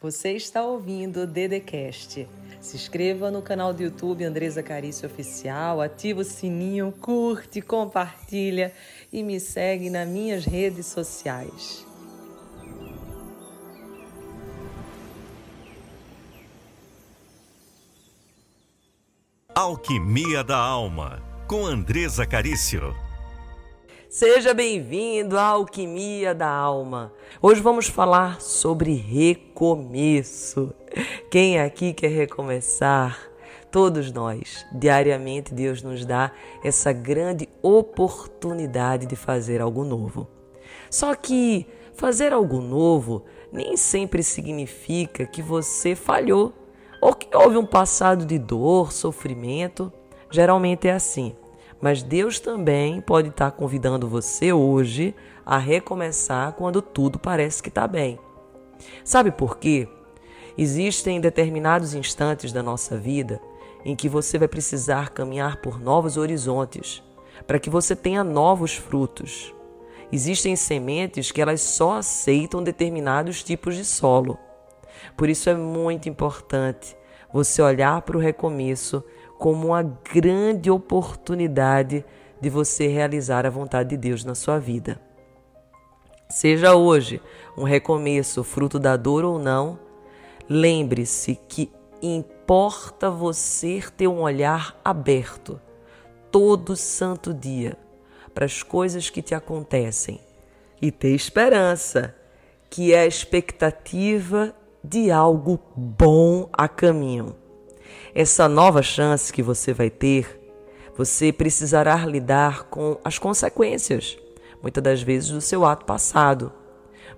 Você 0.00 0.34
está 0.34 0.62
ouvindo 0.62 1.22
o 1.22 1.26
Dedecast. 1.26 2.28
Se 2.60 2.76
inscreva 2.76 3.32
no 3.32 3.42
canal 3.42 3.74
do 3.74 3.82
YouTube 3.82 4.24
Andresa 4.24 4.62
Carício 4.62 5.08
Oficial, 5.08 5.80
ativa 5.80 6.20
o 6.20 6.24
sininho, 6.24 6.92
curte, 7.00 7.60
compartilha 7.60 8.72
e 9.12 9.24
me 9.24 9.40
segue 9.40 9.90
nas 9.90 10.08
minhas 10.08 10.44
redes 10.44 10.86
sociais. 10.86 11.84
Alquimia 19.52 20.44
da 20.44 20.56
Alma, 20.56 21.20
com 21.48 21.66
Andresa 21.66 22.24
Carício. 22.24 22.94
Seja 24.08 24.54
bem-vindo 24.54 25.36
à 25.36 25.42
Alquimia 25.42 26.34
da 26.34 26.48
Alma. 26.48 27.12
Hoje 27.42 27.60
vamos 27.60 27.88
falar 27.88 28.40
sobre 28.40 28.94
recomeço. 28.94 30.72
Quem 31.30 31.60
aqui 31.60 31.92
quer 31.92 32.08
recomeçar? 32.08 33.20
Todos 33.70 34.10
nós, 34.10 34.64
diariamente, 34.72 35.52
Deus 35.52 35.82
nos 35.82 36.06
dá 36.06 36.32
essa 36.64 36.90
grande 36.90 37.50
oportunidade 37.60 39.04
de 39.04 39.14
fazer 39.14 39.60
algo 39.60 39.84
novo. 39.84 40.26
Só 40.90 41.14
que 41.14 41.66
fazer 41.92 42.32
algo 42.32 42.62
novo 42.62 43.26
nem 43.52 43.76
sempre 43.76 44.22
significa 44.22 45.26
que 45.26 45.42
você 45.42 45.94
falhou 45.94 46.54
ou 47.02 47.14
que 47.14 47.28
houve 47.36 47.58
um 47.58 47.66
passado 47.66 48.24
de 48.24 48.38
dor, 48.38 48.90
sofrimento. 48.90 49.92
Geralmente 50.30 50.88
é 50.88 50.92
assim. 50.92 51.36
Mas 51.80 52.02
Deus 52.02 52.40
também 52.40 53.00
pode 53.00 53.28
estar 53.28 53.50
convidando 53.52 54.08
você 54.08 54.52
hoje 54.52 55.14
a 55.46 55.58
recomeçar 55.58 56.52
quando 56.52 56.82
tudo 56.82 57.18
parece 57.18 57.62
que 57.62 57.68
está 57.68 57.86
bem. 57.86 58.18
Sabe 59.04 59.30
por 59.30 59.58
quê? 59.58 59.88
Existem 60.56 61.20
determinados 61.20 61.94
instantes 61.94 62.52
da 62.52 62.62
nossa 62.62 62.96
vida 62.96 63.40
em 63.84 63.94
que 63.94 64.08
você 64.08 64.38
vai 64.38 64.48
precisar 64.48 65.10
caminhar 65.10 65.60
por 65.60 65.80
novos 65.80 66.16
horizontes 66.16 67.02
para 67.46 67.58
que 67.58 67.70
você 67.70 67.94
tenha 67.94 68.24
novos 68.24 68.74
frutos. 68.74 69.54
Existem 70.10 70.56
sementes 70.56 71.30
que 71.30 71.40
elas 71.40 71.60
só 71.60 71.98
aceitam 71.98 72.62
determinados 72.62 73.42
tipos 73.42 73.76
de 73.76 73.84
solo. 73.84 74.38
Por 75.16 75.28
isso 75.28 75.48
é 75.48 75.54
muito 75.54 76.08
importante 76.08 76.96
você 77.32 77.62
olhar 77.62 78.02
para 78.02 78.16
o 78.16 78.20
recomeço 78.20 79.04
como 79.38 79.68
uma 79.68 79.82
grande 79.82 80.70
oportunidade 80.70 82.04
de 82.40 82.50
você 82.50 82.88
realizar 82.88 83.46
a 83.46 83.50
vontade 83.50 83.90
de 83.90 83.96
Deus 83.96 84.24
na 84.24 84.34
sua 84.34 84.58
vida. 84.58 85.00
Seja 86.28 86.74
hoje 86.74 87.22
um 87.56 87.62
recomeço, 87.62 88.44
fruto 88.44 88.78
da 88.78 88.96
dor 88.96 89.24
ou 89.24 89.38
não, 89.38 89.78
lembre-se 90.48 91.38
que 91.48 91.72
importa 92.02 93.10
você 93.10 93.82
ter 93.96 94.08
um 94.08 94.20
olhar 94.20 94.78
aberto 94.84 95.60
todo 96.30 96.76
santo 96.76 97.32
dia 97.32 97.76
para 98.34 98.44
as 98.44 98.62
coisas 98.62 99.08
que 99.08 99.22
te 99.22 99.34
acontecem 99.34 100.20
e 100.80 100.90
ter 100.90 101.14
esperança, 101.14 102.14
que 102.70 102.92
é 102.92 103.00
a 103.00 103.06
expectativa 103.06 104.54
de 104.84 105.10
algo 105.10 105.58
bom 105.74 106.48
a 106.52 106.68
caminho. 106.68 107.34
Essa 108.14 108.48
nova 108.48 108.82
chance 108.82 109.32
que 109.32 109.42
você 109.42 109.72
vai 109.72 109.90
ter, 109.90 110.40
você 110.96 111.32
precisará 111.32 111.96
lidar 112.04 112.64
com 112.64 112.98
as 113.04 113.18
consequências, 113.18 114.18
muitas 114.62 114.82
das 114.82 115.02
vezes, 115.02 115.30
do 115.30 115.40
seu 115.40 115.64
ato 115.64 115.84
passado. 115.84 116.52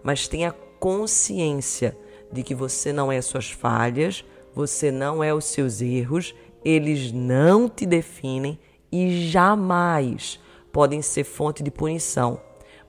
Mas 0.03 0.29
tenha 0.29 0.53
consciência 0.79 1.97
de 2.33 2.43
que 2.43 2.55
você 2.55 2.93
não 2.93 3.11
é 3.11 3.21
suas 3.21 3.51
falhas, 3.51 4.25
você 4.55 4.91
não 4.91 5.23
é 5.23 5.33
os 5.33 5.47
seus 5.47 5.81
erros, 5.81 6.35
eles 6.65 7.13
não 7.13 7.69
te 7.69 7.87
definem 7.87 8.59
e 8.93 9.29
jamais 9.29 10.41
podem 10.73 11.01
ser 11.03 11.25
fonte 11.25 11.63
de 11.63 11.71
punição, 11.71 12.41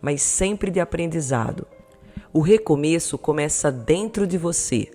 mas 0.02 0.22
sempre 0.22 0.72
de 0.72 0.80
aprendizado. 0.80 1.68
O 2.34 2.42
recomeço 2.42 3.18
começa 3.18 3.72
dentro 3.72 4.26
de 4.26 4.38
você 4.38 4.90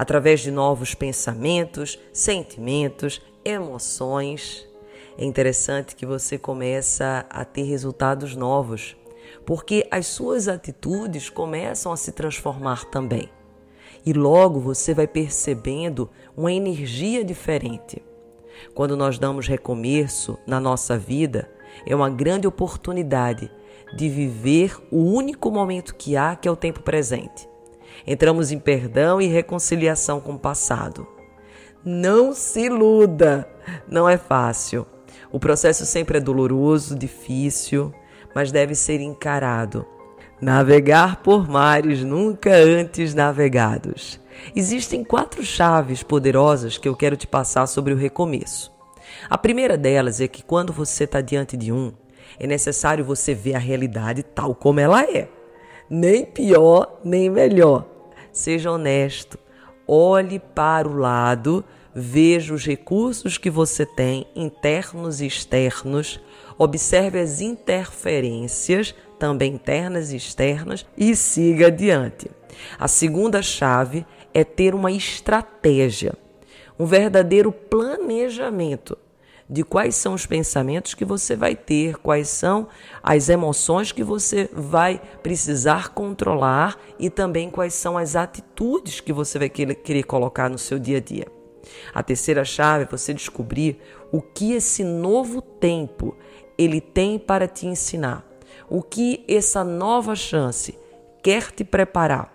através 0.00 0.40
de 0.40 0.50
novos 0.50 0.94
pensamentos, 0.94 1.98
sentimentos, 2.10 3.20
emoções. 3.44 4.66
É 5.18 5.26
interessante 5.26 5.94
que 5.94 6.06
você 6.06 6.38
começa 6.38 7.26
a 7.28 7.44
ter 7.44 7.64
resultados 7.64 8.34
novos, 8.34 8.96
porque 9.44 9.86
as 9.90 10.06
suas 10.06 10.48
atitudes 10.48 11.28
começam 11.28 11.92
a 11.92 11.98
se 11.98 12.12
transformar 12.12 12.86
também. 12.86 13.28
E 14.06 14.14
logo 14.14 14.58
você 14.58 14.94
vai 14.94 15.06
percebendo 15.06 16.08
uma 16.34 16.50
energia 16.50 17.22
diferente. 17.22 18.02
Quando 18.74 18.96
nós 18.96 19.18
damos 19.18 19.46
recomeço 19.46 20.38
na 20.46 20.58
nossa 20.58 20.96
vida, 20.96 21.52
é 21.84 21.94
uma 21.94 22.08
grande 22.08 22.46
oportunidade 22.46 23.52
de 23.94 24.08
viver 24.08 24.78
o 24.90 24.96
único 24.96 25.50
momento 25.50 25.94
que 25.94 26.16
há, 26.16 26.34
que 26.34 26.48
é 26.48 26.50
o 26.50 26.56
tempo 26.56 26.80
presente. 26.80 27.50
Entramos 28.06 28.50
em 28.50 28.58
perdão 28.58 29.20
e 29.20 29.26
reconciliação 29.26 30.20
com 30.20 30.32
o 30.32 30.38
passado. 30.38 31.06
Não 31.84 32.34
se 32.34 32.66
iluda, 32.66 33.48
não 33.88 34.08
é 34.08 34.16
fácil. 34.16 34.86
O 35.32 35.38
processo 35.38 35.86
sempre 35.86 36.18
é 36.18 36.20
doloroso, 36.20 36.94
difícil, 36.94 37.94
mas 38.34 38.52
deve 38.52 38.74
ser 38.74 39.00
encarado. 39.00 39.86
Navegar 40.40 41.22
por 41.22 41.48
mares 41.48 42.02
nunca 42.02 42.54
antes 42.54 43.14
navegados. 43.14 44.20
Existem 44.54 45.04
quatro 45.04 45.44
chaves 45.44 46.02
poderosas 46.02 46.78
que 46.78 46.88
eu 46.88 46.96
quero 46.96 47.16
te 47.16 47.26
passar 47.26 47.66
sobre 47.66 47.92
o 47.92 47.96
recomeço. 47.96 48.72
A 49.28 49.36
primeira 49.36 49.76
delas 49.76 50.20
é 50.20 50.28
que 50.28 50.42
quando 50.42 50.72
você 50.72 51.04
está 51.04 51.20
diante 51.20 51.56
de 51.56 51.72
um, 51.72 51.92
é 52.38 52.46
necessário 52.46 53.04
você 53.04 53.34
ver 53.34 53.54
a 53.54 53.58
realidade 53.58 54.22
tal 54.22 54.54
como 54.54 54.80
ela 54.80 55.02
é. 55.02 55.28
Nem 55.90 56.24
pior, 56.24 57.00
nem 57.02 57.28
melhor. 57.28 57.84
Seja 58.30 58.70
honesto. 58.70 59.36
Olhe 59.88 60.38
para 60.38 60.88
o 60.88 60.96
lado, 60.96 61.64
veja 61.92 62.54
os 62.54 62.64
recursos 62.64 63.36
que 63.36 63.50
você 63.50 63.84
tem, 63.84 64.24
internos 64.36 65.20
e 65.20 65.26
externos. 65.26 66.20
Observe 66.56 67.18
as 67.18 67.40
interferências, 67.40 68.94
também 69.18 69.54
internas 69.54 70.12
e 70.12 70.16
externas, 70.16 70.86
e 70.96 71.16
siga 71.16 71.66
adiante. 71.66 72.30
A 72.78 72.86
segunda 72.86 73.42
chave 73.42 74.06
é 74.32 74.44
ter 74.44 74.76
uma 74.76 74.92
estratégia, 74.92 76.14
um 76.78 76.86
verdadeiro 76.86 77.50
planejamento 77.50 78.96
de 79.50 79.64
quais 79.64 79.96
são 79.96 80.14
os 80.14 80.26
pensamentos 80.26 80.94
que 80.94 81.04
você 81.04 81.34
vai 81.34 81.56
ter, 81.56 81.96
quais 81.96 82.28
são 82.28 82.68
as 83.02 83.28
emoções 83.28 83.90
que 83.90 84.04
você 84.04 84.48
vai 84.52 85.02
precisar 85.24 85.88
controlar 85.88 86.78
e 87.00 87.10
também 87.10 87.50
quais 87.50 87.74
são 87.74 87.98
as 87.98 88.14
atitudes 88.14 89.00
que 89.00 89.12
você 89.12 89.40
vai 89.40 89.48
querer 89.48 90.04
colocar 90.04 90.48
no 90.48 90.56
seu 90.56 90.78
dia 90.78 90.98
a 90.98 91.00
dia. 91.00 91.26
A 91.92 92.00
terceira 92.00 92.44
chave 92.44 92.84
é 92.84 92.86
você 92.86 93.12
descobrir 93.12 93.80
o 94.12 94.22
que 94.22 94.52
esse 94.52 94.84
novo 94.84 95.42
tempo 95.42 96.16
ele 96.56 96.80
tem 96.80 97.18
para 97.18 97.48
te 97.48 97.66
ensinar, 97.66 98.24
o 98.68 98.80
que 98.80 99.24
essa 99.26 99.64
nova 99.64 100.14
chance 100.14 100.78
quer 101.20 101.50
te 101.50 101.64
preparar. 101.64 102.32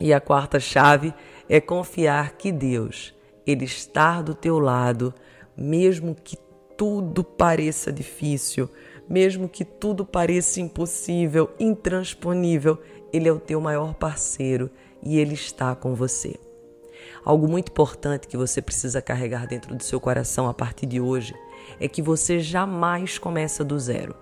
E 0.00 0.14
a 0.14 0.20
quarta 0.20 0.58
chave 0.58 1.12
é 1.46 1.60
confiar 1.60 2.32
que 2.32 2.50
Deus, 2.50 3.14
ele 3.46 3.66
está 3.66 4.22
do 4.22 4.34
teu 4.34 4.58
lado 4.58 5.14
mesmo 5.56 6.14
que 6.14 6.36
tudo 6.76 7.24
pareça 7.24 7.92
difícil, 7.92 8.68
mesmo 9.08 9.48
que 9.48 9.64
tudo 9.64 10.04
pareça 10.04 10.60
impossível, 10.60 11.50
intransponível, 11.58 12.78
Ele 13.12 13.28
é 13.28 13.32
o 13.32 13.40
teu 13.40 13.60
maior 13.60 13.94
parceiro 13.94 14.70
e 15.02 15.18
Ele 15.18 15.34
está 15.34 15.74
com 15.74 15.94
você. 15.94 16.38
Algo 17.24 17.48
muito 17.48 17.70
importante 17.70 18.28
que 18.28 18.36
você 18.36 18.60
precisa 18.60 19.02
carregar 19.02 19.46
dentro 19.46 19.74
do 19.74 19.82
seu 19.82 20.00
coração 20.00 20.48
a 20.48 20.54
partir 20.54 20.86
de 20.86 21.00
hoje 21.00 21.34
é 21.80 21.88
que 21.88 22.02
você 22.02 22.40
jamais 22.40 23.18
começa 23.18 23.64
do 23.64 23.78
zero. 23.78 24.14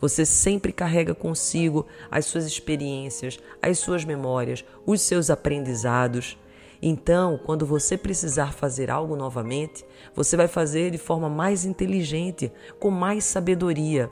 Você 0.00 0.26
sempre 0.26 0.72
carrega 0.72 1.14
consigo 1.14 1.86
as 2.10 2.26
suas 2.26 2.44
experiências, 2.44 3.38
as 3.60 3.78
suas 3.78 4.04
memórias, 4.04 4.64
os 4.84 5.00
seus 5.00 5.30
aprendizados. 5.30 6.36
Então, 6.84 7.38
quando 7.46 7.64
você 7.64 7.96
precisar 7.96 8.52
fazer 8.52 8.90
algo 8.90 9.14
novamente, 9.14 9.84
você 10.12 10.36
vai 10.36 10.48
fazer 10.48 10.90
de 10.90 10.98
forma 10.98 11.28
mais 11.28 11.64
inteligente, 11.64 12.50
com 12.80 12.90
mais 12.90 13.22
sabedoria. 13.22 14.10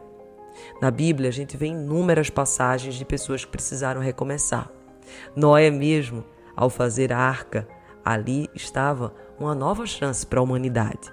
Na 0.81 0.89
Bíblia, 0.89 1.29
a 1.29 1.33
gente 1.33 1.57
vê 1.57 1.67
inúmeras 1.67 2.31
passagens 2.31 2.95
de 2.95 3.05
pessoas 3.05 3.45
que 3.45 3.51
precisaram 3.51 4.01
recomeçar. 4.01 4.71
Noé 5.35 5.69
mesmo, 5.69 6.25
ao 6.55 6.71
fazer 6.71 7.13
a 7.13 7.19
arca, 7.19 7.67
ali 8.05 8.49
estava 8.55 9.13
uma 9.39 9.55
nova 9.55 9.85
chance 9.85 10.25
para 10.25 10.39
a 10.39 10.43
humanidade. 10.43 11.13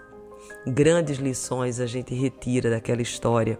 Grandes 0.67 1.17
lições 1.17 1.79
a 1.79 1.87
gente 1.87 2.13
retira 2.13 2.69
daquela 2.69 3.01
história, 3.01 3.59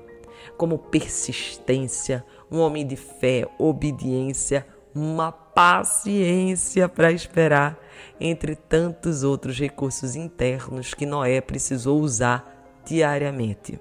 como 0.56 0.78
persistência, 0.78 2.24
um 2.52 2.60
homem 2.60 2.86
de 2.86 2.96
fé, 2.96 3.48
obediência, 3.58 4.68
uma 4.98 5.32
paciência 5.32 6.90
para 6.90 7.12
esperar 7.12 7.78
entre 8.20 8.56
tantos 8.56 9.24
outros 9.24 9.58
recursos 9.60 10.16
internos 10.16 10.94
que 10.94 11.06
Noé 11.06 11.40
precisou 11.40 12.02
usar 12.02 12.82
diariamente. 12.86 13.80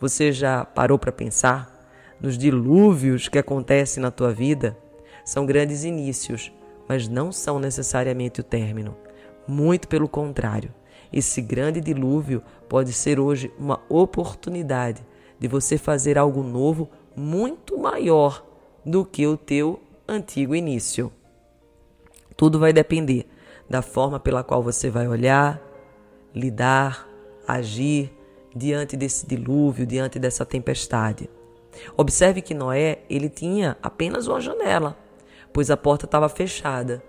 Você 0.00 0.32
já 0.32 0.64
parou 0.64 0.98
para 0.98 1.12
pensar 1.12 1.78
nos 2.20 2.36
dilúvios 2.36 3.28
que 3.28 3.38
acontecem 3.38 4.02
na 4.02 4.10
tua 4.10 4.32
vida? 4.32 4.76
São 5.24 5.46
grandes 5.46 5.84
inícios, 5.84 6.52
mas 6.88 7.06
não 7.06 7.30
são 7.30 7.60
necessariamente 7.60 8.40
o 8.40 8.44
término. 8.44 8.96
Muito 9.46 9.86
pelo 9.88 10.08
contrário. 10.08 10.74
Esse 11.12 11.40
grande 11.40 11.80
dilúvio 11.80 12.42
pode 12.68 12.92
ser 12.92 13.18
hoje 13.18 13.52
uma 13.58 13.80
oportunidade 13.88 15.04
de 15.38 15.48
você 15.48 15.78
fazer 15.78 16.18
algo 16.18 16.42
novo 16.42 16.88
muito 17.16 17.78
maior 17.78 18.44
do 18.84 19.04
que 19.04 19.26
o 19.26 19.36
teu 19.36 19.80
antigo 20.10 20.54
início. 20.54 21.12
Tudo 22.36 22.58
vai 22.58 22.72
depender 22.72 23.26
da 23.68 23.80
forma 23.80 24.18
pela 24.18 24.42
qual 24.42 24.62
você 24.62 24.90
vai 24.90 25.06
olhar, 25.06 25.62
lidar, 26.34 27.08
agir 27.46 28.12
diante 28.54 28.96
desse 28.96 29.26
dilúvio, 29.26 29.86
diante 29.86 30.18
dessa 30.18 30.44
tempestade. 30.44 31.30
Observe 31.96 32.42
que 32.42 32.52
Noé, 32.52 32.98
ele 33.08 33.28
tinha 33.28 33.76
apenas 33.80 34.26
uma 34.26 34.40
janela, 34.40 34.98
pois 35.52 35.70
a 35.70 35.76
porta 35.76 36.04
estava 36.04 36.28
fechada. 36.28 37.02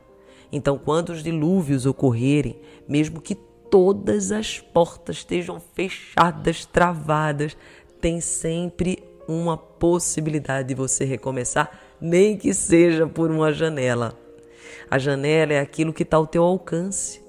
Então, 0.51 0.77
quando 0.77 1.09
os 1.09 1.23
dilúvios 1.23 1.87
ocorrerem, 1.87 2.59
mesmo 2.87 3.19
que 3.19 3.33
todas 3.33 4.31
as 4.31 4.59
portas 4.59 5.17
estejam 5.17 5.59
fechadas, 5.73 6.65
travadas, 6.65 7.57
tem 7.99 8.21
sempre 8.21 9.03
uma 9.27 9.57
possibilidade 9.57 10.67
de 10.67 10.75
você 10.75 11.05
recomeçar, 11.05 11.71
nem 12.01 12.35
que 12.35 12.53
seja 12.53 13.05
por 13.05 13.29
uma 13.29 13.53
janela. 13.53 14.17
A 14.89 14.97
janela 14.97 15.53
é 15.53 15.59
aquilo 15.59 15.93
que 15.93 16.03
está 16.03 16.17
ao 16.17 16.25
teu 16.25 16.43
alcance 16.43 17.21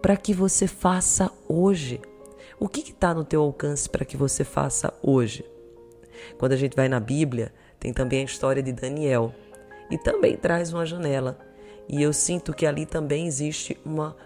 para 0.00 0.16
que 0.16 0.32
você 0.32 0.66
faça 0.66 1.30
hoje. 1.48 2.00
O 2.58 2.68
que 2.68 2.80
está 2.80 3.12
no 3.12 3.24
teu 3.24 3.42
alcance 3.42 3.88
para 3.88 4.04
que 4.04 4.16
você 4.16 4.42
faça 4.42 4.92
hoje? 5.02 5.44
Quando 6.38 6.52
a 6.52 6.56
gente 6.56 6.74
vai 6.74 6.88
na 6.88 6.98
Bíblia, 6.98 7.52
tem 7.78 7.92
também 7.92 8.22
a 8.22 8.24
história 8.24 8.62
de 8.62 8.72
Daniel 8.72 9.34
e 9.90 9.98
também 9.98 10.36
traz 10.36 10.72
uma 10.72 10.86
janela. 10.86 11.38
E 11.88 12.02
eu 12.02 12.12
sinto 12.12 12.54
que 12.54 12.66
ali 12.66 12.86
também 12.86 13.26
existe 13.26 13.78
uma 13.84 14.16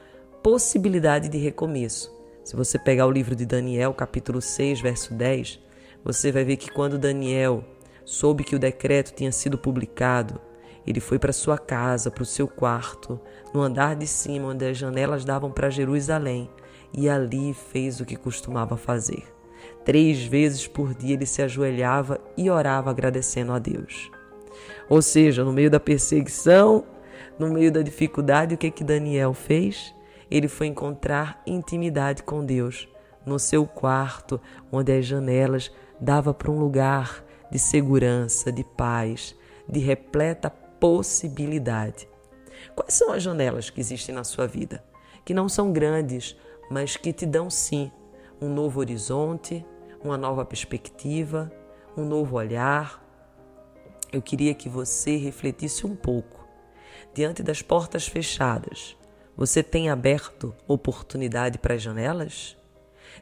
possibilidade 0.43 1.29
de 1.29 1.39
recomeço. 1.39 2.11
Se 2.45 2.57
você 2.57 2.79
pegar 2.79 3.07
o 3.07 3.11
livro 3.11 3.35
de 3.37 3.45
Daniel, 3.45 3.93
capítulo 3.93 4.41
6, 4.41 4.81
verso 4.81 5.13
10, 5.13 5.61
você 6.03 6.33
vai 6.33 6.45
ver 6.45 6.57
que 6.57 6.71
quando 6.71 6.99
Daniel 6.99 7.65
soube 8.11 8.43
que 8.43 8.57
o 8.57 8.59
decreto 8.59 9.15
tinha 9.15 9.31
sido 9.31 9.57
publicado, 9.57 10.41
ele 10.85 10.99
foi 10.99 11.17
para 11.17 11.33
sua 11.33 11.57
casa, 11.57 12.11
para 12.11 12.25
o 12.25 12.27
seu 12.27 12.49
quarto, 12.49 13.21
no 13.55 13.63
andar 13.63 13.95
de 13.95 14.05
cima, 14.05 14.49
onde 14.49 14.67
as 14.67 14.77
janelas 14.77 15.25
davam 15.25 15.53
para 15.53 15.71
Jerusalém, 15.71 16.51
e 16.93 17.09
ali 17.09 17.55
fez 17.55 18.01
o 18.01 18.05
que 18.05 18.17
costumava 18.17 18.77
fazer. 18.77 19.23
Três 19.85 20.25
vezes 20.25 20.67
por 20.67 20.93
dia 20.93 21.15
ele 21.15 21.25
se 21.25 21.41
ajoelhava 21.41 22.21
e 22.37 22.51
orava 22.51 22.91
agradecendo 22.91 23.53
a 23.53 23.61
Deus. 23.61 24.11
Ou 24.89 25.01
seja, 25.01 25.45
no 25.45 25.53
meio 25.53 25.71
da 25.71 25.79
perseguição, 25.79 26.85
no 27.39 27.49
meio 27.53 27.71
da 27.71 27.81
dificuldade, 27.81 28.57
o 28.57 28.59
que 28.59 28.73
que 28.73 28.83
Daniel 28.83 29.33
fez? 29.35 29.95
Ele 30.29 30.49
foi 30.49 30.67
encontrar 30.67 31.41
intimidade 31.47 32.25
com 32.25 32.45
Deus 32.45 32.89
no 33.25 33.39
seu 33.39 33.65
quarto, 33.65 34.41
onde 34.73 34.91
as 34.91 35.07
janelas 35.07 35.71
dava 36.01 36.35
para 36.35 36.51
um 36.51 36.59
lugar 36.59 37.30
de 37.51 37.59
segurança, 37.59 38.53
de 38.53 38.65
paz, 38.65 39.35
de 39.69 39.81
repleta 39.81 40.51
possibilidade. 40.51 42.09
Quais 42.75 42.95
são 42.95 43.13
as 43.13 43.23
janelas 43.23 43.71
que 43.71 43.81
existem 43.81 44.15
na 44.15 44.25
sua 44.25 44.47
vida? 44.47 44.85
Que 45.25 45.35
não 45.35 45.49
são 45.49 45.73
grandes, 45.73 46.37
mas 46.71 46.97
que 46.97 47.13
te 47.13 47.27
dão 47.27 47.51
sim 47.51 47.91
um 48.41 48.49
novo 48.49 48.81
horizonte, 48.81 49.65
uma 50.03 50.17
nova 50.17 50.45
perspectiva, 50.45 51.53
um 51.97 52.05
novo 52.05 52.37
olhar. 52.37 53.05
Eu 54.13 54.23
queria 54.23 54.55
que 54.55 54.69
você 54.69 55.17
refletisse 55.17 55.87
um 55.87 55.95
pouco. 55.95 56.49
Diante 57.13 57.43
das 57.43 57.61
portas 57.61 58.07
fechadas, 58.07 58.97
você 59.37 59.63
tem 59.63 59.91
aberto 59.91 60.55
oportunidade 60.67 61.59
para 61.59 61.75
as 61.75 61.83
janelas? 61.83 62.57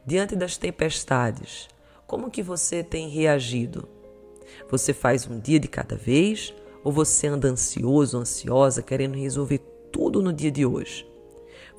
Diante 0.05 0.37
das 0.37 0.57
tempestades, 0.57 1.69
como 2.07 2.31
que 2.31 2.43
você 2.43 2.83
tem 2.83 3.09
reagido? 3.09 3.89
Você 4.71 4.93
faz 4.93 5.27
um 5.27 5.41
dia 5.41 5.59
de 5.59 5.69
cada 5.69 5.97
vez 5.97 6.55
ou 6.85 6.93
você 6.93 7.27
anda 7.27 7.49
ansioso, 7.49 8.19
ansiosa, 8.19 8.83
querendo 8.83 9.17
resolver 9.17 9.59
tudo 9.91 10.23
no 10.23 10.33
dia 10.33 10.51
de 10.51 10.67
hoje? 10.67 11.07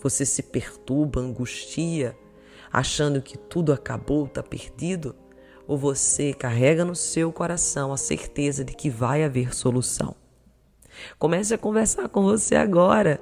Você 0.02 0.26
se 0.26 0.42
perturba, 0.42 1.22
angustia, 1.22 2.18
achando 2.72 3.22
que 3.22 3.38
tudo 3.38 3.72
acabou, 3.72 4.26
está 4.26 4.42
perdido? 4.42 5.16
Ou 5.68 5.78
você 5.78 6.34
carrega 6.34 6.84
no 6.84 6.96
seu 6.96 7.32
coração 7.32 7.94
a 7.94 7.98
certeza 7.98 8.66
de 8.66 8.74
que 8.74 8.90
vai 8.90 9.24
haver 9.24 9.54
solução? 9.54 10.16
Comece 11.18 11.54
a 11.54 11.58
conversar 11.58 12.10
com 12.10 12.24
você 12.24 12.56
agora, 12.56 13.22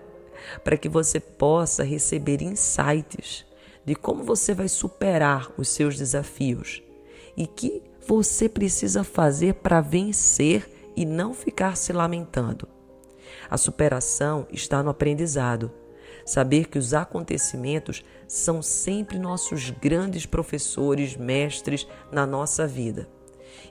para 0.63 0.77
que 0.77 0.87
você 0.87 1.19
possa 1.19 1.83
receber 1.83 2.41
insights 2.41 3.45
de 3.85 3.95
como 3.95 4.23
você 4.23 4.53
vai 4.53 4.69
superar 4.69 5.51
os 5.57 5.67
seus 5.67 5.97
desafios 5.97 6.81
e 7.35 7.45
que 7.45 7.81
você 8.07 8.47
precisa 8.47 9.03
fazer 9.03 9.55
para 9.55 9.81
vencer 9.81 10.65
e 10.95 11.05
não 11.05 11.33
ficar 11.33 11.75
se 11.75 11.91
lamentando. 11.91 12.65
A 13.49 13.57
superação 13.57 14.47
está 14.49 14.81
no 14.81 14.89
aprendizado. 14.89 15.69
Saber 16.25 16.67
que 16.67 16.79
os 16.79 16.93
acontecimentos 16.93 18.03
são 18.25 18.61
sempre 18.61 19.19
nossos 19.19 19.69
grandes 19.71 20.25
professores, 20.25 21.17
mestres 21.17 21.85
na 22.09 22.25
nossa 22.25 22.65
vida. 22.65 23.09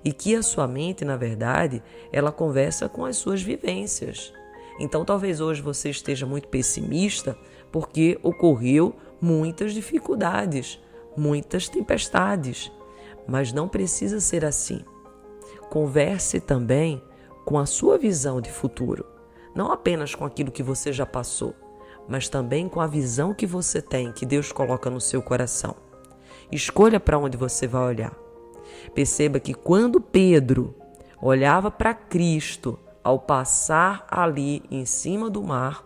E 0.04 0.12
que 0.12 0.34
a 0.34 0.42
sua 0.42 0.68
mente, 0.68 1.04
na 1.04 1.16
verdade, 1.16 1.82
ela 2.12 2.30
conversa 2.30 2.88
com 2.90 3.06
as 3.06 3.16
suas 3.16 3.42
vivências. 3.42 4.32
Então, 4.78 5.04
talvez 5.04 5.40
hoje 5.40 5.62
você 5.62 5.88
esteja 5.88 6.26
muito 6.26 6.48
pessimista 6.48 7.38
porque 7.72 8.18
ocorreu 8.22 8.94
muitas 9.20 9.72
dificuldades, 9.72 10.78
muitas 11.16 11.68
tempestades. 11.68 12.70
Mas 13.26 13.52
não 13.52 13.68
precisa 13.68 14.20
ser 14.20 14.44
assim. 14.44 14.80
Converse 15.70 16.40
também 16.40 17.02
com 17.44 17.58
a 17.58 17.66
sua 17.66 17.96
visão 17.96 18.40
de 18.40 18.50
futuro, 18.50 19.04
não 19.54 19.70
apenas 19.70 20.14
com 20.14 20.24
aquilo 20.24 20.50
que 20.50 20.62
você 20.62 20.92
já 20.92 21.06
passou, 21.06 21.54
mas 22.08 22.28
também 22.28 22.68
com 22.68 22.80
a 22.80 22.86
visão 22.86 23.34
que 23.34 23.46
você 23.46 23.80
tem, 23.80 24.12
que 24.12 24.26
Deus 24.26 24.52
coloca 24.52 24.90
no 24.90 25.00
seu 25.00 25.22
coração. 25.22 25.76
Escolha 26.50 27.00
para 27.00 27.18
onde 27.18 27.36
você 27.36 27.66
vai 27.66 27.82
olhar. 27.82 28.14
Perceba 28.94 29.40
que 29.40 29.54
quando 29.54 30.00
Pedro 30.00 30.74
olhava 31.20 31.70
para 31.70 31.94
Cristo 31.94 32.78
ao 33.02 33.18
passar 33.18 34.06
ali 34.10 34.62
em 34.70 34.84
cima 34.84 35.30
do 35.30 35.42
mar, 35.42 35.84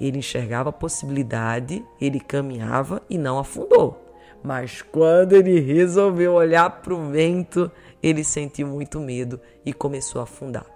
ele 0.00 0.18
enxergava 0.18 0.70
a 0.70 0.72
possibilidade, 0.72 1.84
ele 2.00 2.20
caminhava 2.20 3.02
e 3.08 3.16
não 3.16 3.38
afundou. 3.38 4.03
Mas 4.44 4.82
quando 4.82 5.32
ele 5.32 5.58
resolveu 5.58 6.34
olhar 6.34 6.68
para 6.68 6.92
o 6.92 7.10
vento, 7.10 7.72
ele 8.02 8.22
sentiu 8.22 8.66
muito 8.66 9.00
medo 9.00 9.40
e 9.64 9.72
começou 9.72 10.20
a 10.20 10.24
afundar. 10.24 10.66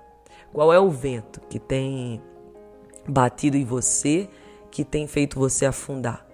Qual 0.54 0.72
é 0.72 0.80
o 0.80 0.88
vento 0.88 1.38
que 1.50 1.58
tem 1.58 2.22
batido 3.06 3.58
em 3.58 3.66
você, 3.66 4.26
que 4.70 4.82
tem 4.86 5.06
feito 5.06 5.38
você 5.38 5.66
afundar? 5.66 6.26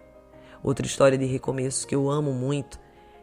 Outra 0.62 0.86
história 0.86 1.18
de 1.18 1.24
recomeço 1.24 1.88
que 1.88 1.94
eu 1.96 2.08
amo 2.08 2.32
muito, 2.32 2.78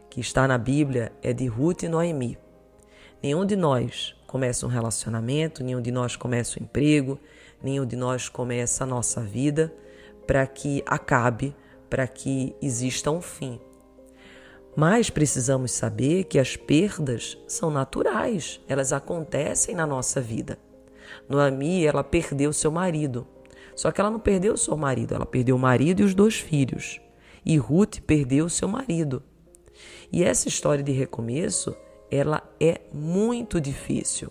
que 0.10 0.20
está 0.20 0.46
na 0.46 0.58
Bíblia, 0.58 1.14
é 1.24 1.32
de 1.32 1.48
Ruth 1.48 1.84
e 1.84 1.88
Noemi. 1.88 2.38
Nenhum 3.24 3.46
de 3.46 3.56
nós 3.56 4.14
começa 4.28 4.66
um 4.66 4.70
relacionamento, 4.70 5.64
nenhum 5.64 5.82
de 5.82 5.90
nós 5.90 6.18
começa 6.18 6.60
um 6.60 6.64
emprego, 6.64 7.18
nenhum 7.64 7.86
de 7.86 7.96
nós 7.96 8.28
começa 8.28 8.84
a 8.84 8.88
nossa 8.88 9.22
vida 9.22 9.74
para 10.28 10.46
que 10.46 10.84
acabe, 10.86 11.56
para 11.90 12.06
que 12.08 12.54
exista 12.62 13.10
um 13.10 13.22
fim. 13.22 13.58
Mas 14.76 15.10
precisamos 15.10 15.72
saber 15.72 16.26
que 16.26 16.40
as 16.40 16.56
perdas 16.56 17.38
são 17.48 17.70
naturais, 17.70 18.62
elas 18.68 18.94
acontecem 18.94 19.76
na 19.76 19.86
nossa 19.86 20.22
vida. 20.22 20.58
Noemi, 21.28 21.86
ela 21.86 22.04
perdeu 22.04 22.54
seu 22.54 22.72
marido. 22.72 23.28
Só 23.76 23.92
que 23.92 24.00
ela 24.00 24.10
não 24.10 24.20
perdeu 24.20 24.56
seu 24.56 24.78
marido, 24.78 25.14
ela 25.14 25.26
perdeu 25.26 25.56
o 25.56 25.60
marido 25.60 26.02
e 26.02 26.06
os 26.06 26.14
dois 26.14 26.36
filhos. 26.36 27.02
E 27.46 27.58
Ruth 27.58 28.00
perdeu 28.02 28.48
seu 28.48 28.68
marido. 28.68 29.24
E 30.12 30.24
essa 30.24 30.48
história 30.48 30.84
de 30.84 30.92
recomeço, 30.92 31.76
ela 32.10 32.44
é 32.60 32.82
muito 32.94 33.60
difícil, 33.60 34.30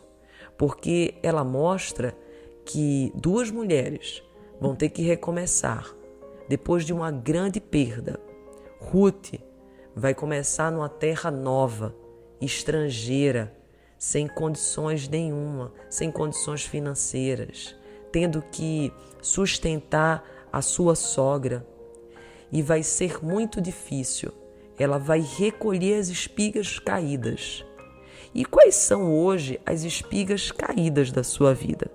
porque 0.57 1.15
ela 1.23 1.43
mostra 1.43 2.17
que 2.65 3.13
duas 3.15 3.51
mulheres 3.51 4.23
vão 4.61 4.77
ter 4.77 4.91
que 4.91 5.03
recomeçar 5.03 5.95
depois 6.49 6.85
de 6.85 6.93
uma 6.93 7.11
grande 7.11 7.61
perda. 7.61 8.21
Ruth 8.79 9.35
vai 9.95 10.15
começar 10.15 10.71
numa 10.71 10.89
terra 10.89 11.31
nova, 11.31 11.95
estrangeira, 12.41 13.55
sem 13.99 14.27
condições 14.27 15.09
nenhuma, 15.09 15.73
sem 15.91 16.11
condições 16.11 16.65
financeiras, 16.65 17.77
tendo 18.11 18.43
que 18.43 18.93
sustentar 19.21 20.25
a 20.53 20.63
sua 20.63 20.95
sogra. 20.95 21.67
E 22.51 22.63
vai 22.63 22.83
ser 22.83 23.23
muito 23.23 23.61
difícil. 23.61 24.33
Ela 24.79 24.99
vai 24.99 25.21
recolher 25.21 26.01
as 26.01 26.09
espigas 26.09 26.79
caídas. 26.79 27.65
E 28.35 28.45
quais 28.45 28.75
são 28.75 29.15
hoje 29.15 29.61
as 29.67 29.83
espigas 29.83 30.51
caídas 30.51 31.13
da 31.13 31.23
sua 31.23 31.53
vida? 31.53 31.91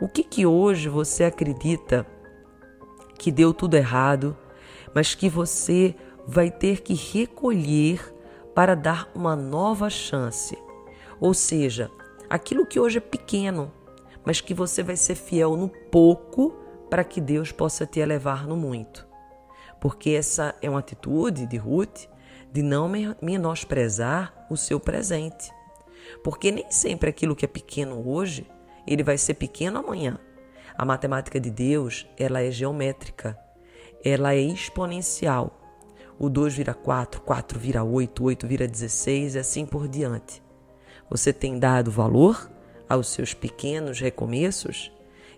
O 0.00 0.08
que 0.08 0.22
que 0.22 0.46
hoje 0.46 0.88
você 0.88 1.24
acredita 1.24 2.06
que 3.18 3.32
deu 3.32 3.52
tudo 3.52 3.76
errado, 3.76 4.36
mas 4.94 5.14
que 5.14 5.28
você 5.28 5.94
vai 6.26 6.50
ter 6.50 6.82
que 6.82 6.94
recolher 6.94 8.14
para 8.54 8.74
dar 8.74 9.10
uma 9.14 9.36
nova 9.36 9.90
chance? 9.90 10.56
Ou 11.20 11.34
seja, 11.34 11.90
aquilo 12.28 12.66
que 12.66 12.80
hoje 12.80 12.98
é 12.98 13.00
pequeno, 13.00 13.72
mas 14.24 14.40
que 14.40 14.54
você 14.54 14.82
vai 14.82 14.96
ser 14.96 15.14
fiel 15.14 15.56
no 15.56 15.68
pouco 15.68 16.54
para 16.88 17.04
que 17.04 17.20
Deus 17.20 17.52
possa 17.52 17.86
te 17.86 18.00
elevar 18.00 18.46
no 18.46 18.56
muito. 18.56 19.06
Porque 19.80 20.10
essa 20.10 20.54
é 20.62 20.70
uma 20.70 20.78
atitude 20.78 21.46
de 21.46 21.56
Ruth 21.56 22.06
de 22.52 22.62
não 22.62 22.90
menosprezar 23.20 24.46
o 24.48 24.56
seu 24.56 24.78
presente. 24.78 25.50
Porque 26.22 26.50
nem 26.50 26.70
sempre 26.70 27.10
aquilo 27.10 27.34
que 27.34 27.44
é 27.44 27.48
pequeno 27.48 28.08
hoje, 28.08 28.46
ele 28.86 29.02
vai 29.02 29.18
ser 29.18 29.34
pequeno 29.34 29.78
amanhã. 29.78 30.18
A 30.76 30.84
matemática 30.84 31.40
de 31.40 31.50
Deus, 31.50 32.06
ela 32.18 32.40
é 32.40 32.50
geométrica. 32.50 33.38
Ela 34.04 34.34
é 34.34 34.40
exponencial. 34.40 35.63
O 36.18 36.28
2 36.28 36.54
vira 36.54 36.72
4, 36.72 37.20
4 37.22 37.58
vira 37.58 37.82
8, 37.82 38.24
8 38.24 38.46
vira 38.46 38.68
16 38.68 39.34
e 39.34 39.38
assim 39.38 39.66
por 39.66 39.88
diante. 39.88 40.42
Você 41.10 41.32
tem 41.32 41.58
dado 41.58 41.90
valor 41.90 42.50
aos 42.88 43.08
seus 43.08 43.34
pequenos 43.34 44.00
recomeços? 44.00 44.92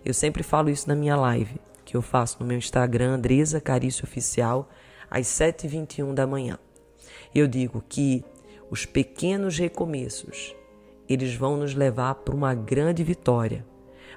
Eu 0.05 0.13
sempre 0.13 0.43
falo 0.43 0.69
isso 0.69 0.87
na 0.87 0.95
minha 0.95 1.15
live, 1.15 1.59
que 1.83 1.97
eu 1.97 2.01
faço 2.01 2.37
no 2.39 2.45
meu 2.45 2.57
Instagram, 2.57 3.15
Andresa 3.15 3.59
Carício 3.59 4.05
Oficial, 4.05 4.69
às 5.09 5.25
7h21 5.27 6.13
da 6.13 6.27
manhã. 6.27 6.59
Eu 7.33 7.47
digo 7.47 7.83
que 7.87 8.23
os 8.69 8.85
pequenos 8.85 9.57
recomeços, 9.57 10.55
eles 11.09 11.33
vão 11.33 11.57
nos 11.57 11.73
levar 11.73 12.15
para 12.15 12.35
uma 12.35 12.53
grande 12.53 13.03
vitória. 13.03 13.65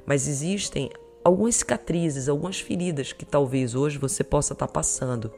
Mas 0.05 0.29
existem 0.29 0.91
algumas 1.25 1.57
cicatrizes, 1.57 2.29
algumas 2.29 2.61
feridas 2.61 3.13
que 3.13 3.25
talvez 3.25 3.75
hoje 3.75 3.99
você 3.99 4.23
possa 4.23 4.53
estar 4.53 4.69
passando. 4.69 5.33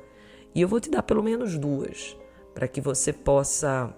E 0.55 0.61
eu 0.61 0.69
vou 0.69 0.81
te 0.81 0.91
dar 0.91 1.03
pelo 1.03 1.23
menos 1.23 1.57
duas, 1.57 2.17
para 2.55 2.69
que 2.69 2.81
você 2.81 3.13
possa 3.13 3.95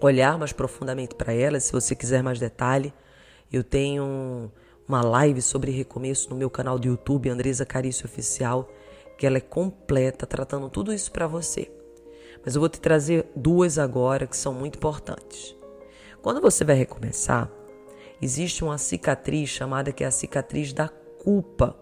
olhar 0.00 0.38
mais 0.38 0.52
profundamente 0.52 1.14
para 1.14 1.32
elas, 1.32 1.64
se 1.64 1.72
você 1.72 1.94
quiser 1.94 2.22
mais 2.22 2.38
detalhe. 2.38 2.92
Eu 3.52 3.64
tenho 3.64 4.50
uma 4.86 5.02
live 5.02 5.40
sobre 5.40 5.70
recomeço 5.70 6.28
no 6.30 6.36
meu 6.36 6.50
canal 6.50 6.78
do 6.78 6.88
YouTube, 6.88 7.30
Andresa 7.30 7.64
Carício 7.64 8.04
Oficial, 8.04 8.68
que 9.16 9.26
ela 9.26 9.38
é 9.38 9.40
completa, 9.40 10.26
tratando 10.26 10.68
tudo 10.68 10.92
isso 10.92 11.10
para 11.10 11.26
você. 11.26 11.70
Mas 12.44 12.54
eu 12.54 12.60
vou 12.60 12.68
te 12.68 12.80
trazer 12.80 13.26
duas 13.34 13.78
agora 13.78 14.26
que 14.26 14.36
são 14.36 14.52
muito 14.52 14.76
importantes. 14.76 15.56
Quando 16.20 16.40
você 16.40 16.64
vai 16.64 16.76
recomeçar, 16.76 17.50
existe 18.20 18.62
uma 18.62 18.76
cicatriz 18.76 19.48
chamada 19.48 19.92
que 19.92 20.04
é 20.04 20.06
a 20.06 20.10
cicatriz 20.10 20.72
da 20.72 20.88
culpa. 20.88 21.76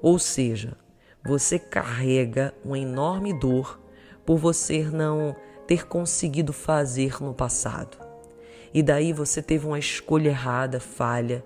Ou 0.00 0.18
seja, 0.18 0.76
você 1.24 1.58
carrega 1.58 2.54
uma 2.64 2.78
enorme 2.78 3.32
dor 3.32 3.78
por 4.24 4.38
você 4.38 4.84
não 4.84 5.36
ter 5.66 5.86
conseguido 5.86 6.52
fazer 6.52 7.22
no 7.22 7.34
passado. 7.34 7.98
E 8.72 8.82
daí 8.82 9.12
você 9.12 9.42
teve 9.42 9.66
uma 9.66 9.78
escolha 9.78 10.30
errada, 10.30 10.80
falha. 10.80 11.44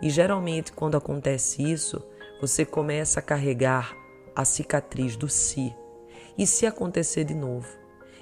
E 0.00 0.10
geralmente, 0.10 0.72
quando 0.72 0.96
acontece 0.96 1.62
isso, 1.62 2.02
você 2.40 2.64
começa 2.64 3.20
a 3.20 3.22
carregar 3.22 3.96
a 4.34 4.44
cicatriz 4.44 5.16
do 5.16 5.28
si. 5.28 5.74
E 6.36 6.46
se 6.46 6.66
acontecer 6.66 7.24
de 7.24 7.34
novo? 7.34 7.68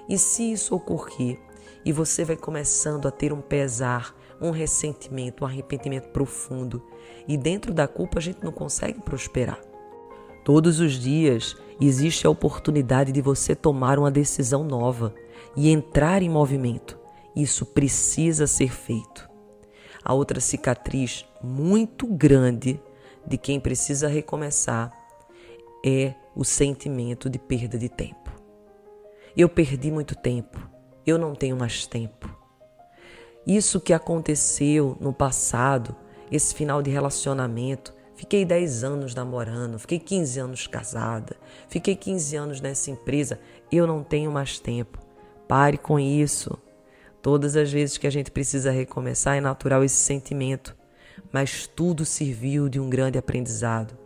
E 0.09 0.19
se 0.19 0.52
isso 0.52 0.75
ocorrer? 0.75 1.38
E 1.85 1.92
você 1.92 2.25
vai 2.25 2.37
começando 2.37 3.07
a 3.07 3.11
ter 3.11 3.33
um 3.33 3.40
pesar, 3.40 4.14
um 4.40 4.50
ressentimento, 4.50 5.45
um 5.45 5.47
arrependimento 5.47 6.09
profundo. 6.09 6.85
E 7.26 7.37
dentro 7.37 7.73
da 7.73 7.88
culpa 7.88 8.19
a 8.19 8.23
gente 8.23 8.45
não 8.45 8.52
consegue 8.52 9.00
prosperar. 9.00 9.69
Todos 10.44 10.80
os 10.80 10.92
dias 10.94 11.56
existe 11.80 12.26
a 12.26 12.30
oportunidade 12.30 13.12
de 13.12 13.20
você 13.20 13.54
tomar 13.54 13.99
uma 13.99 14.11
decisão 14.11 14.64
nova 14.64 15.14
e 15.56 15.70
entrar 15.70 16.23
em 16.23 16.28
movimento. 16.28 16.99
Isso 17.35 17.64
precisa 17.66 18.47
ser 18.47 18.73
feito. 18.73 19.28
A 20.02 20.14
outra 20.14 20.40
cicatriz 20.40 21.26
muito 21.42 22.06
grande 22.06 22.80
de 23.26 23.37
quem 23.37 23.61
precisa 23.61 24.09
recomeçar 24.09 24.90
é 25.85 26.14
o 26.35 26.44
sentimento 26.44 27.28
de 27.28 27.38
perda 27.38 27.78
de 27.78 27.88
tempo. 27.88 28.30
Eu 29.37 29.49
perdi 29.49 29.90
muito 29.90 30.14
tempo, 30.14 30.59
eu 31.06 31.18
não 31.18 31.35
tenho 31.35 31.56
mais 31.56 31.87
tempo. 31.87 32.35
Isso 33.47 33.80
que 33.80 33.92
aconteceu 33.92 34.97
no 35.00 35.12
passado, 35.12 35.94
esse 36.30 36.54
final 36.54 36.82
de 36.82 36.90
relacionamento, 36.90 37.94
fiquei 38.20 38.44
10 38.44 38.84
anos 38.84 39.14
namorando, 39.14 39.78
fiquei 39.78 39.98
15 39.98 40.40
anos 40.40 40.66
casada, 40.66 41.36
fiquei 41.70 41.96
15 41.96 42.36
anos 42.36 42.60
nessa 42.60 42.90
empresa, 42.90 43.40
eu 43.72 43.86
não 43.86 44.04
tenho 44.04 44.30
mais 44.30 44.58
tempo. 44.58 44.98
Pare 45.48 45.78
com 45.78 45.98
isso. 45.98 46.58
Todas 47.22 47.56
as 47.56 47.72
vezes 47.72 47.96
que 47.96 48.06
a 48.06 48.10
gente 48.10 48.30
precisa 48.30 48.70
recomeçar 48.70 49.38
é 49.38 49.40
natural 49.40 49.82
esse 49.82 49.96
sentimento, 49.96 50.76
mas 51.32 51.66
tudo 51.66 52.04
serviu 52.04 52.68
de 52.68 52.78
um 52.78 52.90
grande 52.90 53.16
aprendizado. 53.16 53.96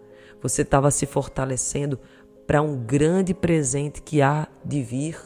Você 0.41 0.63
estava 0.63 0.93
se 0.93 1.07
fortalecendo 1.07 1.99
para 2.47 2.63
um 2.63 2.77
grande 2.77 3.35
presente 3.35 4.01
que 4.01 4.23
há 4.23 4.47
de 4.65 4.81
vir. 4.81 5.19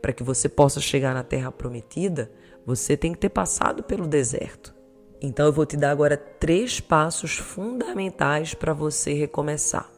Para 0.00 0.14
que 0.14 0.22
você 0.22 0.48
possa 0.48 0.80
chegar 0.80 1.12
na 1.12 1.22
terra 1.22 1.52
prometida, 1.52 2.30
você 2.64 2.96
tem 2.96 3.12
que 3.12 3.18
ter 3.18 3.28
passado 3.28 3.82
pelo 3.82 4.06
deserto. 4.06 4.74
Então 5.24 5.46
eu 5.46 5.52
vou 5.52 5.64
te 5.64 5.76
dar 5.76 5.92
agora 5.92 6.16
três 6.16 6.80
passos 6.80 7.38
fundamentais 7.38 8.54
para 8.54 8.72
você 8.72 9.12
recomeçar. 9.12 9.88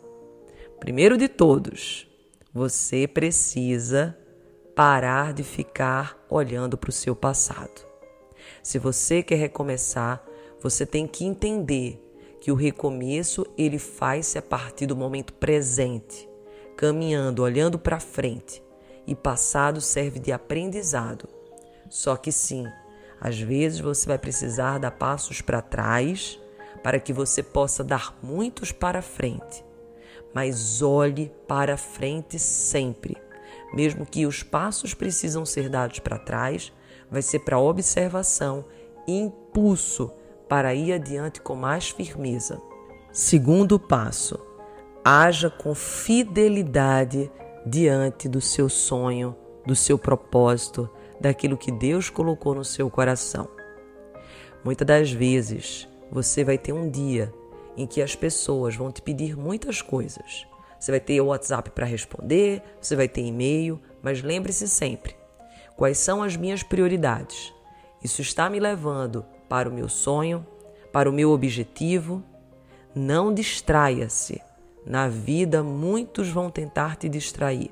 Primeiro 0.78 1.16
de 1.16 1.28
todos, 1.28 2.06
você 2.52 3.08
precisa 3.08 4.14
parar 4.76 5.32
de 5.32 5.42
ficar 5.42 6.22
olhando 6.28 6.76
para 6.76 6.90
o 6.90 6.92
seu 6.92 7.16
passado. 7.16 7.86
Se 8.62 8.78
você 8.78 9.22
quer 9.22 9.36
recomeçar, 9.36 10.22
você 10.60 10.84
tem 10.84 11.06
que 11.06 11.24
entender 11.24 11.98
que 12.38 12.52
o 12.52 12.54
recomeço 12.54 13.46
ele 13.56 13.78
faz-se 13.78 14.36
a 14.36 14.42
partir 14.42 14.84
do 14.84 14.94
momento 14.94 15.32
presente, 15.32 16.28
caminhando, 16.76 17.42
olhando 17.42 17.78
para 17.78 17.98
frente, 17.98 18.62
e 19.06 19.14
passado 19.14 19.80
serve 19.80 20.18
de 20.18 20.32
aprendizado. 20.32 21.26
Só 21.88 22.14
que 22.14 22.30
sim, 22.30 22.66
às 23.24 23.40
vezes 23.40 23.80
você 23.80 24.06
vai 24.06 24.18
precisar 24.18 24.78
dar 24.78 24.92
passos 24.92 25.40
para 25.40 25.60
trás 25.60 26.38
para 26.84 27.00
que 27.00 27.12
você 27.12 27.42
possa 27.42 27.82
dar 27.82 28.16
muitos 28.22 28.70
para 28.70 29.02
frente. 29.02 29.64
Mas 30.32 30.80
olhe 30.82 31.32
para 31.48 31.76
frente 31.76 32.38
sempre 32.38 33.24
mesmo 33.74 34.06
que 34.06 34.24
os 34.24 34.42
passos 34.42 34.94
precisam 34.94 35.44
ser 35.44 35.68
dados 35.68 35.98
para 35.98 36.16
trás, 36.16 36.72
vai 37.10 37.20
ser 37.20 37.40
para 37.40 37.58
observação 37.58 38.64
e 39.06 39.18
impulso 39.18 40.12
para 40.48 40.74
ir 40.74 40.92
adiante 40.92 41.40
com 41.40 41.56
mais 41.56 41.90
firmeza. 41.90 42.60
Segundo 43.12 43.78
passo, 43.78 44.38
haja 45.04 45.50
com 45.50 45.74
fidelidade 45.74 47.30
diante 47.66 48.28
do 48.28 48.40
seu 48.40 48.68
sonho, 48.68 49.34
do 49.66 49.74
seu 49.74 49.98
propósito, 49.98 50.88
daquilo 51.24 51.58
que 51.58 51.72
Deus 51.72 52.08
colocou 52.08 52.54
no 52.54 52.64
seu 52.64 52.88
coração. 52.88 53.48
Muitas 54.64 54.86
das 54.86 55.10
vezes 55.10 55.88
você 56.10 56.44
vai 56.44 56.56
ter 56.56 56.72
um 56.72 56.88
dia 56.88 57.32
em 57.76 57.86
que 57.86 58.00
as 58.00 58.14
pessoas 58.14 58.76
vão 58.76 58.90
te 58.90 59.02
pedir 59.02 59.36
muitas 59.36 59.82
coisas 59.82 60.46
você 60.84 60.90
vai 60.90 61.00
ter 61.00 61.18
o 61.18 61.28
WhatsApp 61.28 61.70
para 61.70 61.86
responder, 61.86 62.62
você 62.78 62.94
vai 62.94 63.08
ter 63.08 63.22
e-mail, 63.22 63.80
mas 64.02 64.22
lembre-se 64.22 64.68
sempre: 64.68 65.16
quais 65.76 65.96
são 65.96 66.22
as 66.22 66.36
minhas 66.36 66.62
prioridades? 66.62 67.54
Isso 68.02 68.20
está 68.20 68.50
me 68.50 68.60
levando 68.60 69.24
para 69.48 69.66
o 69.66 69.72
meu 69.72 69.88
sonho, 69.88 70.46
para 70.92 71.08
o 71.08 71.12
meu 71.12 71.30
objetivo? 71.30 72.22
Não 72.94 73.32
distraia-se. 73.32 74.42
Na 74.84 75.08
vida, 75.08 75.62
muitos 75.62 76.28
vão 76.28 76.50
tentar 76.50 76.96
te 76.96 77.08
distrair. 77.08 77.70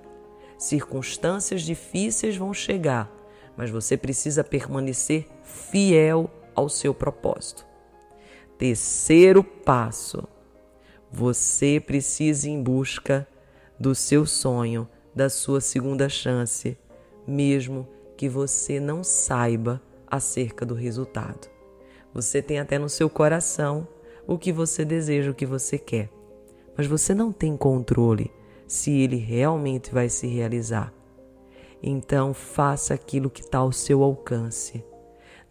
Circunstâncias 0.57 1.61
difíceis 1.61 2.35
vão 2.35 2.55
chegar, 2.55 3.13
mas 3.57 3.71
você 3.71 3.97
precisa 3.97 4.43
permanecer 4.43 5.27
fiel 5.43 6.31
ao 6.55 6.69
seu 6.69 6.95
propósito. 6.95 7.67
Terceiro 8.59 9.43
passo: 9.43 10.27
você 11.11 11.83
precisa 11.85 12.49
ir 12.49 12.53
em 12.53 12.63
busca 12.63 13.27
do 13.79 13.95
seu 13.95 14.25
sonho, 14.25 14.89
da 15.15 15.29
sua 15.29 15.61
segunda 15.61 16.09
chance, 16.09 16.79
mesmo 17.27 17.89
que 18.17 18.29
você 18.29 18.79
não 18.79 19.03
saiba 19.03 19.83
acerca 20.07 20.65
do 20.65 20.75
resultado. 20.75 21.51
Você 22.15 22.41
tem 22.41 22.61
até 22.61 22.79
no 22.79 22.89
seu 22.89 23.09
coração 23.09 23.89
o 24.27 24.39
que 24.39 24.53
você 24.53 24.85
deseja, 24.85 25.31
o 25.31 25.35
que 25.35 25.47
você 25.47 25.79
quer, 25.79 26.09
mas 26.77 26.87
você 26.87 27.15
não 27.15 27.33
tem 27.33 27.57
controle 27.57 28.31
se 28.67 28.91
ele 28.91 29.17
realmente 29.17 29.93
vai 29.93 30.09
se 30.09 30.27
realizar. 30.27 30.93
Então 31.83 32.33
faça 32.33 32.95
aquilo 32.95 33.29
que 33.29 33.41
está 33.41 33.59
ao 33.59 33.73
seu 33.73 34.05
alcance. 34.05 34.85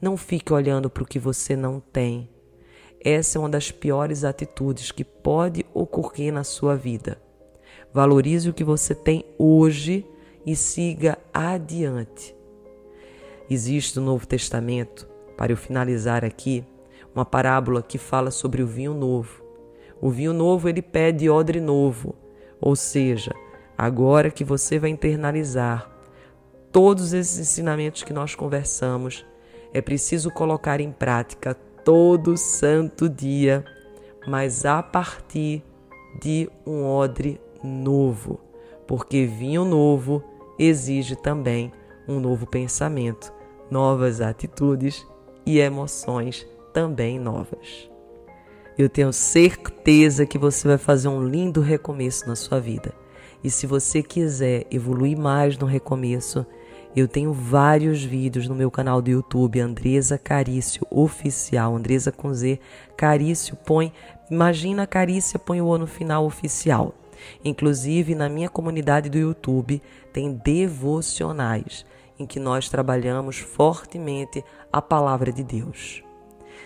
Não 0.02 0.16
fique 0.16 0.54
olhando 0.54 0.90
para 0.90 1.04
o 1.04 1.06
que 1.06 1.20
você 1.20 1.56
não 1.56 1.80
tem. 1.80 2.30
Essa 3.04 3.38
é 3.38 3.40
uma 3.40 3.50
das 3.50 3.70
piores 3.70 4.24
atitudes 4.24 4.92
que 4.92 5.04
pode 5.04 5.66
ocorrer 5.74 6.32
na 6.32 6.44
sua 6.44 6.76
vida. 6.76 7.22
Valorize 7.94 8.50
o 8.50 8.54
que 8.54 8.64
você 8.64 8.96
tem 8.96 9.26
hoje 9.38 10.06
e 10.46 10.56
siga 10.56 11.18
adiante. 11.34 12.34
Existe 13.50 14.00
no 14.00 14.06
Novo 14.06 14.26
Testamento, 14.26 15.10
para 15.36 15.52
eu 15.52 15.58
finalizar 15.58 16.24
aqui, 16.24 16.64
uma 17.14 17.26
parábola 17.26 17.82
que 17.82 17.98
fala 17.98 18.32
sobre 18.32 18.64
o 18.64 18.68
vinho 18.68 18.94
novo. 18.94 19.44
O 20.00 20.10
vinho 20.10 20.32
novo 20.32 20.70
ele 20.70 20.82
pede 20.82 21.30
odre 21.30 21.60
novo, 21.60 22.16
ou 22.62 22.76
seja, 22.76 23.32
agora 23.78 24.32
que 24.32 24.44
você 24.44 24.80
vai 24.80 24.90
internalizar 24.90 25.92
todos 26.72 27.14
esses 27.14 27.40
ensinamentos 27.40 28.04
que 28.04 28.14
nós 28.14 28.36
conversamos, 28.36 29.26
é 29.74 29.82
preciso 29.82 30.32
colocar 30.32 30.80
em 30.80 30.92
prática 30.92 31.54
todo 31.84 32.38
santo 32.38 33.10
dia, 33.10 33.66
mas 34.28 34.66
a 34.66 34.82
partir 34.82 35.64
de 36.22 36.50
um 36.66 36.86
odre 36.86 37.40
novo, 37.64 38.40
porque 38.88 39.26
vinho 39.26 39.66
novo 39.66 40.24
exige 40.58 41.16
também 41.16 41.72
um 42.08 42.20
novo 42.20 42.46
pensamento, 42.46 43.34
novas 43.70 44.22
atitudes 44.22 45.06
e 45.46 45.60
emoções 45.60 46.46
também 46.74 47.20
novas. 47.20 47.90
Eu 48.78 48.90
tenho 48.90 49.12
certeza 49.12 50.26
que 50.26 50.38
você 50.38 50.68
vai 50.68 50.78
fazer 50.78 51.08
um 51.08 51.24
lindo 51.24 51.62
recomeço 51.62 52.28
na 52.28 52.36
sua 52.36 52.60
vida. 52.60 52.94
E 53.44 53.50
se 53.50 53.66
você 53.68 54.02
quiser 54.02 54.66
evoluir 54.72 55.18
mais 55.18 55.58
no 55.58 55.66
recomeço, 55.66 56.46
eu 56.96 57.08
tenho 57.08 57.32
vários 57.32 58.04
vídeos 58.04 58.48
no 58.48 58.56
meu 58.56 58.70
canal 58.70 59.02
do 59.02 59.10
YouTube, 59.10 59.62
Andresa 59.62 60.18
Carício 60.18 60.86
Oficial, 60.90 61.76
Andresa 61.76 62.12
com 62.12 62.34
Z, 62.34 62.60
Carício 62.98 63.56
põe, 63.56 63.94
imagina 64.30 64.86
Carícia 64.86 65.40
põe 65.40 65.62
o 65.62 65.68
O 65.68 65.78
no 65.78 65.88
final 65.88 66.26
oficial. 66.26 66.94
Inclusive 67.46 68.14
na 68.14 68.28
minha 68.28 68.50
comunidade 68.50 69.10
do 69.10 69.18
YouTube 69.18 69.82
tem 70.12 70.34
devocionais 70.34 71.86
em 72.20 72.26
que 72.26 72.40
nós 72.40 72.68
trabalhamos 72.68 73.38
fortemente 73.38 74.44
a 74.72 74.82
palavra 74.82 75.32
de 75.32 75.44
Deus. 75.44 76.04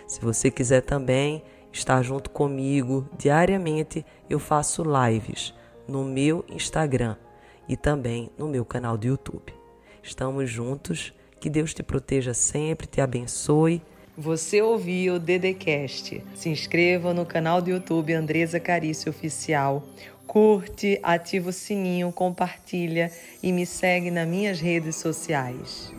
Se 0.08 0.20
você 0.22 0.50
quiser 0.50 0.82
também 0.82 1.44
estar 1.72 2.02
junto 2.02 2.30
comigo 2.30 3.08
diariamente, 3.18 4.06
eu 4.30 4.40
faço 4.40 4.84
lives 4.84 5.54
no 5.88 6.04
meu 6.04 6.44
Instagram 6.50 7.16
e 7.68 7.78
também 7.78 8.32
no 8.38 8.48
meu 8.48 8.66
canal 8.66 8.98
do 8.98 9.06
YouTube. 9.06 9.65
Estamos 10.06 10.52
juntos. 10.52 11.12
Que 11.40 11.50
Deus 11.50 11.74
te 11.74 11.82
proteja 11.82 12.32
sempre, 12.34 12.86
te 12.86 13.02
abençoe. 13.02 13.82
Você 14.16 14.62
ouviu 14.62 15.16
o 15.16 15.20
Dedecast. 15.20 16.22
Se 16.36 16.48
inscreva 16.48 17.12
no 17.12 17.26
canal 17.26 17.60
do 17.60 17.72
YouTube 17.72 18.14
Andresa 18.14 18.60
Carício 18.60 19.10
Oficial. 19.10 19.84
Curte, 20.28 21.00
ativa 21.02 21.50
o 21.50 21.54
sininho, 21.54 22.12
compartilha 22.12 23.12
e 23.42 23.52
me 23.52 23.66
segue 23.66 24.12
nas 24.12 24.28
minhas 24.28 24.60
redes 24.60 24.96
sociais. 24.96 25.92